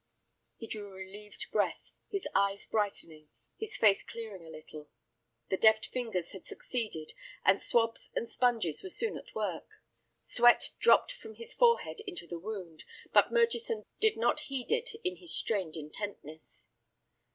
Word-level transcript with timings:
He 0.57 0.65
drew 0.65 0.87
a 0.87 0.93
relieved 0.95 1.51
breath, 1.51 1.91
his 2.09 2.27
eyes 2.33 2.65
brightening, 2.65 3.29
his 3.57 3.77
face 3.77 4.01
clearing 4.01 4.43
a 4.43 4.49
little. 4.49 4.89
The 5.51 5.57
deft 5.57 5.89
fingers 5.89 6.31
had 6.31 6.47
succeeded, 6.47 7.13
and 7.45 7.61
swabs 7.61 8.09
and 8.15 8.27
sponges 8.27 8.81
were 8.81 8.89
soon 8.89 9.15
at 9.15 9.35
work. 9.35 9.67
Sweat 10.19 10.71
dropped 10.79 11.11
from 11.11 11.35
his 11.35 11.53
forehead 11.53 12.01
into 12.07 12.25
the 12.25 12.39
wound, 12.39 12.83
but 13.13 13.31
Murchison 13.31 13.83
did 13.99 14.17
not 14.17 14.39
heed 14.49 14.71
it 14.71 14.89
in 15.03 15.17
his 15.17 15.35
strained 15.37 15.75
intentness. 15.77 16.69